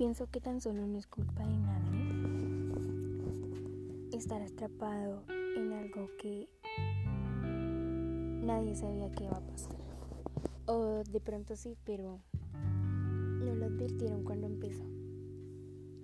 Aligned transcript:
pienso 0.00 0.30
que 0.30 0.40
tan 0.40 0.62
solo 0.62 0.86
no 0.86 0.96
es 0.96 1.06
culpa 1.06 1.44
de 1.44 1.58
nadie 1.58 2.08
estar 4.16 4.40
atrapado 4.40 5.22
en 5.28 5.74
algo 5.74 6.08
que 6.16 6.48
nadie 8.42 8.74
sabía 8.76 9.10
que 9.10 9.24
iba 9.24 9.36
a 9.36 9.42
pasar. 9.42 9.76
O 10.64 11.04
de 11.04 11.20
pronto 11.20 11.54
sí, 11.54 11.76
pero 11.84 12.18
no 12.62 13.54
lo 13.54 13.66
advirtieron 13.66 14.24
cuando 14.24 14.46
empezó. 14.46 14.86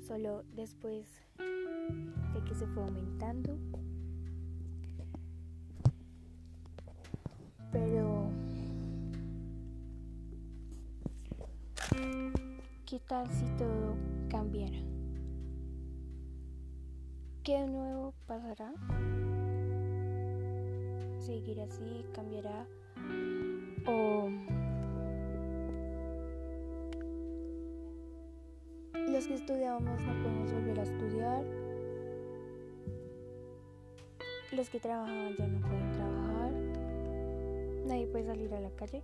Solo 0.06 0.44
después 0.54 1.06
de 1.38 2.44
que 2.44 2.54
se 2.54 2.66
fue 2.66 2.82
aumentando. 2.82 3.58
Pero 7.72 8.29
¿Qué 12.86 13.00
tal 13.00 13.26
si 13.32 13.45
todo 13.58 13.96
cambiara? 14.31 14.79
¿Qué 17.43 17.54
de 17.54 17.67
nuevo 17.67 18.14
pasará? 18.29 18.72
¿Seguirá 21.18 21.64
así? 21.64 22.07
¿Cambiará? 22.14 22.64
¿O 23.89 24.29
los 28.94 29.27
que 29.27 29.35
estudiábamos 29.35 30.00
no 30.03 30.22
podemos 30.22 30.53
volver 30.53 30.79
a 30.79 30.82
estudiar? 30.85 31.44
¿Los 34.53 34.70
que 34.70 34.78
trabajaban 34.78 35.34
ya 35.36 35.48
no 35.48 35.61
pueden 35.66 35.91
trabajar? 35.91 36.53
¿Nadie 37.84 38.06
puede 38.06 38.27
salir 38.27 38.55
a 38.55 38.60
la 38.60 38.70
calle? 38.77 39.03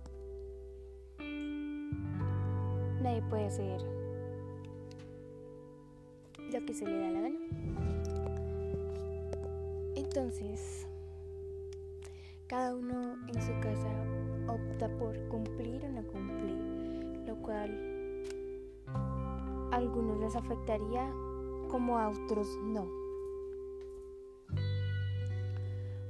Nadie 3.03 3.21
puede 3.23 3.47
hacer 3.47 3.81
lo 6.53 6.65
que 6.65 6.73
se 6.73 6.85
le 6.85 6.97
da 6.99 7.09
la 7.09 7.19
gana. 7.19 7.39
Entonces, 9.97 10.87
cada 12.47 12.73
uno 12.73 13.17
en 13.27 13.41
su 13.41 13.51
casa 13.59 13.89
opta 14.47 14.87
por 14.97 15.19
cumplir 15.27 15.83
o 15.83 15.89
no 15.89 16.07
cumplir, 16.07 17.27
lo 17.27 17.35
cual 17.41 18.23
a 18.87 19.75
algunos 19.75 20.21
les 20.21 20.37
afectaría 20.37 21.11
como 21.69 21.99
a 21.99 22.07
otros 22.07 22.47
no. 22.63 22.87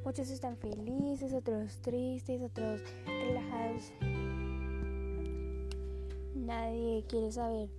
Muchos 0.05 0.29
están 0.29 0.57
felices, 0.57 1.33
otros 1.33 1.81
tristes, 1.81 2.39
otros 2.43 2.83
relajados 3.07 3.91
Nadie 6.35 7.03
quiere 7.07 7.31
saber 7.31 7.69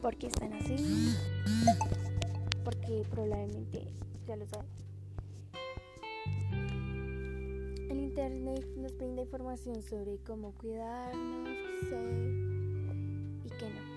por 0.00 0.16
qué 0.16 0.28
están 0.28 0.54
así, 0.54 1.14
porque 2.64 3.04
probablemente 3.10 3.82
ya 4.26 4.36
lo 4.36 4.46
saben. 4.46 4.70
El 7.90 7.98
internet 7.98 8.66
nos 8.76 8.96
brinda 8.96 9.22
información 9.22 9.82
sobre 9.82 10.16
cómo 10.18 10.52
cuidarnos, 10.52 11.48
qué 11.90 11.96
y 13.44 13.50
qué 13.50 13.68
no. 13.68 13.88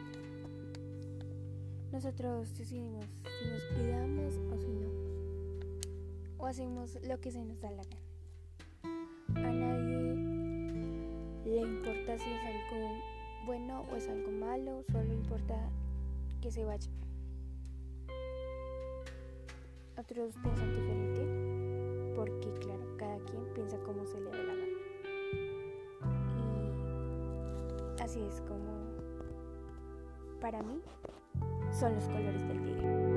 Nosotros 1.94 2.54
decidimos 2.58 3.06
si 3.24 3.50
nos 3.50 3.64
cuidamos 3.78 4.36
o 4.36 4.58
si 4.58 4.68
no. 4.68 4.90
O 6.40 6.46
hacemos 6.46 6.98
lo 7.08 7.20
que 7.22 7.32
se 7.32 7.44
nos 7.44 7.60
da 7.62 7.72
la 7.72 7.84
gana. 7.84 9.48
A 9.48 9.52
nadie 9.52 10.16
le 11.46 11.62
importa 11.62 12.18
si 12.18 12.30
es 12.30 12.42
algo 12.46 13.21
bueno 13.46 13.86
o 13.92 13.96
es 13.96 14.08
algo 14.08 14.32
malo, 14.32 14.84
solo 14.92 15.14
importa 15.14 15.56
que 16.42 16.52
se 16.52 16.64
vaya. 16.66 16.90
Otros 19.98 20.36
piensan 20.42 20.76
diferente, 20.76 22.16
porque 22.16 22.52
claro, 22.60 22.98
cada 22.98 23.18
quien 23.26 23.44
piensa 23.54 23.78
como 23.80 24.06
se 24.06 24.20
le 24.20 24.32
dé 24.32 24.44
la 24.44 24.56
gana. 24.56 24.66
Y 27.98 28.02
así 28.02 28.22
es 28.22 28.42
como, 28.42 28.72
para 30.40 30.62
mí, 30.64 30.82
son 31.72 31.94
los 31.96 32.06
colores 32.06 32.48
del 32.48 32.64
tigre. 32.64 33.11